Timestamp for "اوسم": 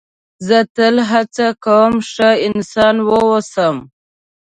3.23-3.75